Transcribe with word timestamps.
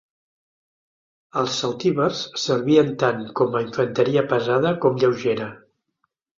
Els 1.41 1.57
celtibers 1.57 2.23
servien 2.45 2.91
tant 3.05 3.21
com 3.43 3.61
a 3.61 3.63
infanteria 3.69 4.27
pesada 4.35 4.75
com 4.87 5.01
lleugera. 5.05 5.55